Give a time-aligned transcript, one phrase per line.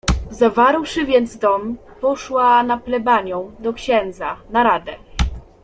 [0.31, 4.93] "Zawarłszy więc dom, poszła na plebanią, do księdza, na radę."